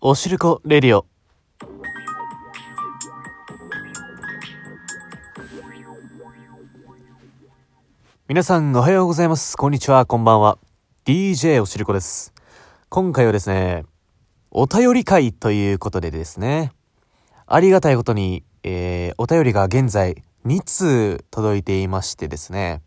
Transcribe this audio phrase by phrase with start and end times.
[0.00, 1.06] おしるこレディオ。
[8.28, 9.56] 皆さんおはようございます。
[9.56, 10.58] こんにちは、こんばんは。
[11.04, 12.32] DJ おしるこです。
[12.88, 13.86] 今回はですね、
[14.52, 16.70] お便り会ということでですね、
[17.46, 22.82] ありがたいことに、えー、お便りが現在2通届いていましてですね、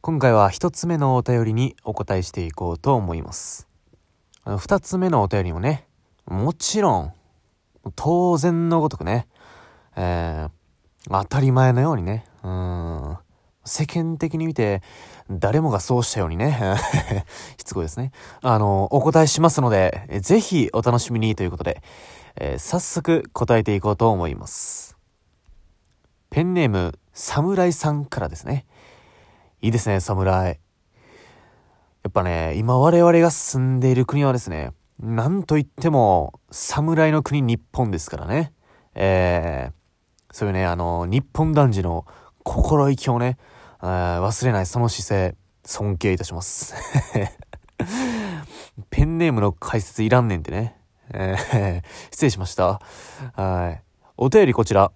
[0.00, 3.68] 今回は1つ目のお便りにお答えしていこうと思います。
[4.42, 5.86] あの2つ目のお便りもね、
[6.26, 7.12] もちろん、
[7.96, 9.26] 当然のごとくね、
[9.96, 13.18] えー、当たり前のようにね、うん、
[13.64, 14.82] 世間的に見て、
[15.30, 16.76] 誰もがそうしたようにね、
[17.58, 18.12] しつこいですね。
[18.42, 21.82] あの、お答えしますので、ぜひお楽しみにということで、
[22.36, 24.96] えー早速答えていこうと思います。
[26.30, 28.64] ペンネーム、侍さんからですね。
[29.60, 30.58] いいですね、侍。
[32.02, 38.52] やっぱね、今我々が住んでいる国はですね、なんといっても、侍の国日本ですからね。
[38.94, 42.06] えー、そういうね、あの、日本男児の
[42.42, 43.38] 心意気をね、
[43.82, 46.74] えー忘れないその姿勢、尊敬いたします。
[48.90, 50.76] ペンネームの解説いらんねんってね。
[51.12, 52.80] えー失礼しました。
[53.34, 53.82] はい。
[54.16, 54.92] お便りこちら。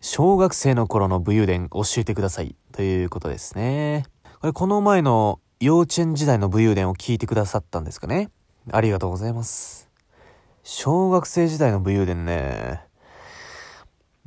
[0.00, 2.56] 小学生の頃の武勇伝教えてください。
[2.72, 4.04] ということですね。
[4.40, 8.30] これこの前の幼稚園時代の武勇伝を聞いてくださったんですかね。
[8.72, 9.88] ありがとうございます。
[10.62, 12.80] 小学生時代の武勇伝ね。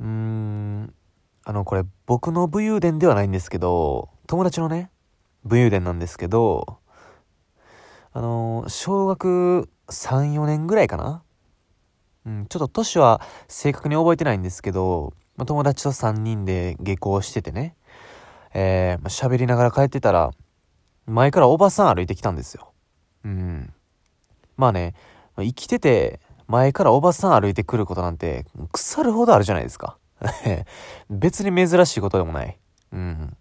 [0.00, 0.94] うーん。
[1.44, 4.90] あの、これ僕の武勇伝ではないんですけど、友達のね、
[5.44, 6.78] 武勇伝なんですけど、
[8.12, 11.22] あの、小学3、4年ぐらいかな
[12.24, 17.76] うん、ちょっと年は正確に覚えてないんですけど、ま友達と3人で下校しててね、
[18.54, 20.30] えー、まあ喋りながら帰ってたら、
[21.06, 22.72] 前からおばさん歩いてきたんですよ。
[23.24, 23.72] うん。
[24.62, 24.94] まあね、
[25.38, 29.98] 生きてて、前からおばさん歩いてくることなんて、腐るほどあるじゃないですか。
[31.10, 32.56] 別に珍しいことでもない。
[32.92, 33.36] うん。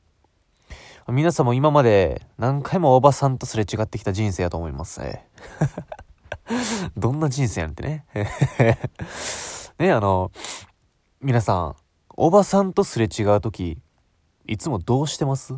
[1.09, 5.27] 皆さんも今まで何回もおばさんとすれ違ってきた人生やと思いますね。
[6.97, 8.05] どんな人生やんてね。
[9.77, 10.31] ね、あの、
[11.21, 11.75] 皆さん、
[12.17, 13.79] おばさんとすれ違うとき、
[14.47, 15.53] いつもどうしてます？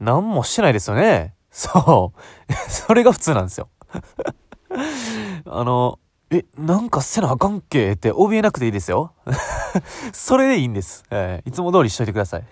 [0.00, 1.36] 何もしてないですよね。
[1.52, 2.12] そ
[2.48, 2.52] う。
[2.68, 3.68] それが普通なんですよ。
[5.46, 5.98] あの、
[6.30, 9.12] え、なんかせなあかんけって怯えなくていいですよ。
[10.12, 11.04] それでいいんです。
[11.10, 12.44] えーいつも通りしといてください。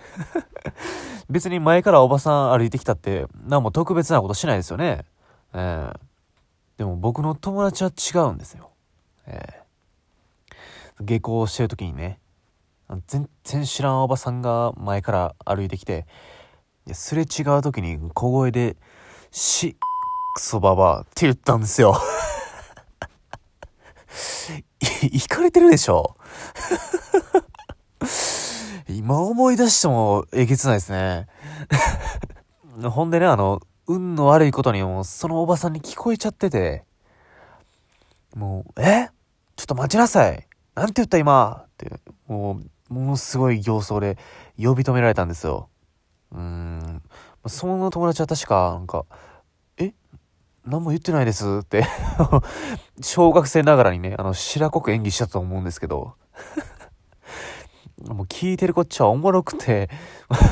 [1.30, 5.04] 別に前からおばさん歩いてきたって何も特別なことしないですよね。
[5.54, 6.00] えー
[6.76, 8.70] でも僕の友達は違うんですよ。
[9.26, 12.20] えー下校してる時にね、
[13.06, 16.06] 全然知らんおばさんが前から歩いてきて、
[16.92, 18.76] すれ違う時に小声で、
[19.30, 19.76] し、
[20.34, 21.96] クソババアって言ったんですよ。
[25.02, 26.16] い、いかれてるでしょ
[28.88, 31.26] 今思い出してもえげつないですね。
[32.82, 36.84] ほんでね、あの、運の悪いことにもそのおばさんに聞こえちゃってて、
[38.34, 39.08] もう、え？
[39.56, 41.64] ちょっと待ちなさいなんて言った今？
[41.66, 41.92] って、
[42.26, 44.18] もう、ものすごい形相で
[44.56, 45.68] 呼び止められたんですよ。
[46.32, 47.02] うん。
[47.46, 49.04] その友達は確か、なんか、
[49.78, 49.92] え？
[50.64, 51.84] 何も言ってないですって、
[53.00, 56.14] 小学生ながらにね、あの、白濃く演技しちゃったと思うんですけど、
[58.06, 59.90] もう聞いてるこっちはおもろくて、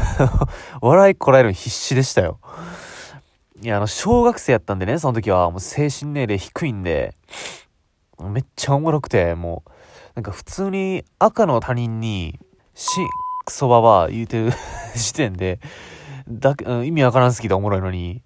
[0.81, 2.38] 笑いこらえる必死でしたよ。
[3.61, 7.15] いや、あの、小学生やったんでね、その時は、もう精神年齢低いんで、
[8.21, 9.71] めっちゃおもろくて、もう、
[10.15, 12.38] なんか普通に赤の他人に、
[12.75, 13.00] し、
[13.49, 14.53] クソババア言うてる
[14.95, 15.59] 時点で、
[16.29, 18.23] だ、うん意味わからんすぎておもろいのに、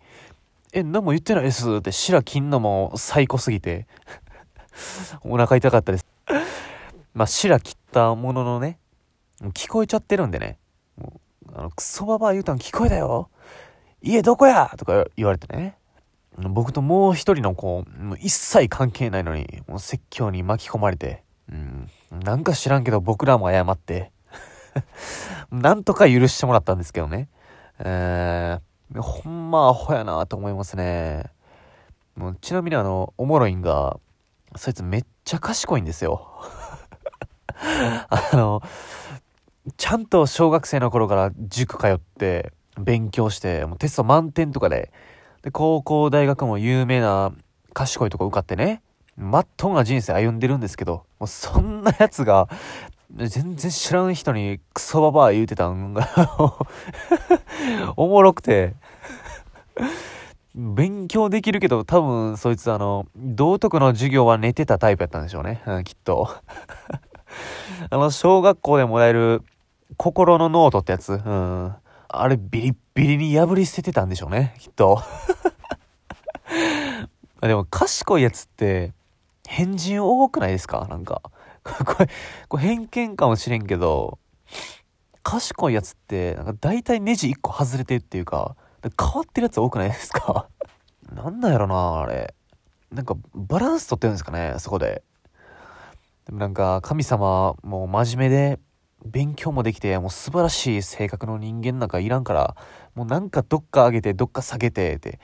[0.72, 3.86] え、何も言ってないですって白切んのも最高すぎて、
[5.22, 6.06] お腹痛かったです。
[7.14, 8.80] まあ、白切ったもののね、
[9.54, 10.58] 聞こえちゃってるんでね、
[11.54, 13.30] あの、クソババア言うたん聞こえたよ
[14.00, 14.74] 家どこや？
[14.76, 15.76] とか言われてね。
[16.36, 24.10] 僕ともう一人の子、もう一切関係ないのに、もう説教に巻き込まれて、うん、なんか知らんけど僕らも謝って、
[25.50, 27.28] なんとか許してもらったんですけどね。
[27.78, 31.24] えー、ほんまアホやなと思いますね。
[32.16, 33.98] もうちなみにあの、おもろいんが、
[34.56, 36.28] そいつめっちゃ賢いんですよ。
[38.08, 38.62] あの、
[39.76, 44.90] ちゃんと小学生の頃から塾通って、勉強して、もうテスト満点とかで、
[45.42, 47.32] で、高校、大学も有名な
[47.72, 48.82] 賢いとこ受かってね、
[49.16, 52.48] まっとうな人生歩んでるんですけど、もうそんなやつが、
[53.14, 56.08] 全然知らん人にクソババア言うてたんが、
[57.96, 58.74] おもろくて、
[60.54, 65.62] 勉強できるけど、多分、そいつあの、道徳の授業は寝てたタイプやったんでしょうね。
[65.66, 66.28] うん、きっと。
[67.90, 69.42] あの、小学校でもらえる、
[69.96, 71.12] 心のノートってやつ。
[71.12, 71.74] うん。
[72.08, 74.54] あれ、ビリッビリに破り捨ててたんでしょうね。
[74.58, 75.00] きっと。
[77.40, 78.92] でも、賢いやつって、
[79.46, 80.86] 変人多くないですか？
[80.88, 81.20] なんか。
[81.64, 82.08] これ、
[82.48, 84.18] これ偏見かもしれんけど、
[85.22, 90.48] 賢いやつって、なんか大体ネジ1個外れてるっていうか、変わってるやつ多くないですか？
[91.14, 92.34] なんなんやろな、あれ。
[92.90, 95.02] なんか、バランス取ってるんですかね、そこで。
[96.26, 98.58] でもなんか、神様、もう真面目で、
[99.04, 102.56] 勉強もできて、もう素晴らしい性格の人間なんかいらんから、
[102.94, 105.18] もうなんかどっか上げて、どっか下げて、って、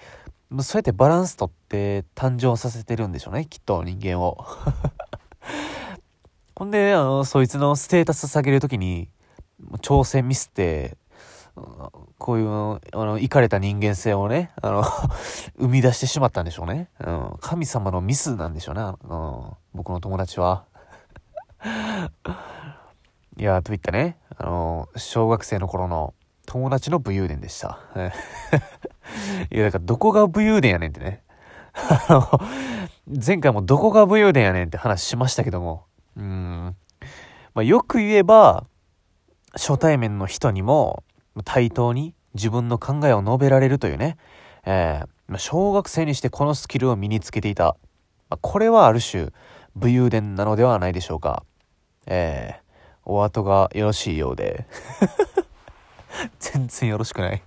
[0.50, 4.44] もうそうやってバランス取って誕生させてるんでしょうね、きっと人間を。
[6.58, 9.08] ほんで、あの、そいつのステータス下げるときに、
[9.80, 10.96] 挑戦ミスって、
[12.18, 14.82] こういう、あの、いかれた人間性をね、あの
[15.56, 16.90] 生み出してしまったんでしょうね。
[16.98, 17.36] うん。
[17.40, 18.82] 神様のミスなんでしょうね。
[18.82, 19.56] うん。
[19.72, 20.64] 僕の友達は。
[23.38, 26.12] いや、といったね、あの、小学生の頃の
[26.44, 27.78] 友達の武勇伝でした。
[29.52, 31.22] いや、だからどこが武勇伝やねんってね。
[31.72, 32.28] あの、
[33.24, 35.87] 前回もどこが武勇伝やねんって話しましたけども。
[36.18, 36.76] うん。
[37.54, 38.66] まあ、よく言えば、
[39.54, 41.02] 初対面の人にも
[41.44, 44.18] 対等に自分の考えを述べられるというね、
[44.66, 47.76] えー、小学生にしてこのスキルを身につけていた。
[48.28, 49.28] まあ、これはある種
[49.74, 51.44] 武勇伝なのではないでしょうか。
[52.06, 54.66] えー、お後がよろしいようで。
[56.40, 57.42] 全然よろしくない。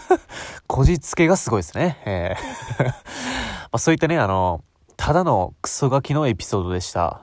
[0.66, 1.98] こじつけがすごいですね。
[2.04, 2.94] えー ま
[3.72, 4.62] あ、そういったね、あの、
[4.96, 7.22] ただのクソガキのエピソードでした。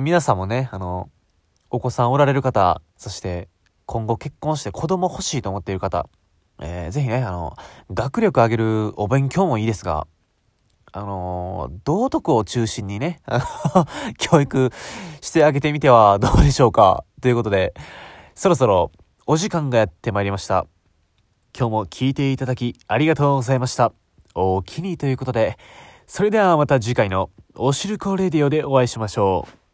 [0.00, 1.10] 皆さんもね、あの、
[1.70, 3.48] お子さんおられる方、そして
[3.86, 6.08] 今後結婚して子供欲しいと思っている方、
[6.60, 7.56] えー、ぜひね、あの、
[7.92, 10.06] 学力上げるお勉強もいいですが、
[10.92, 13.20] あのー、道徳を中心にね、
[14.18, 14.70] 教育
[15.20, 17.04] してあげてみてはどうでしょうか。
[17.20, 17.74] ということで、
[18.34, 18.92] そろそろ
[19.26, 20.66] お時間がやってまいりました。
[21.58, 23.92] 今日も聞いていただきありがとうございました。
[24.34, 25.58] おおきにということで、
[26.06, 29.65] それではまた次回のおしるこレディオでお会いしましょう。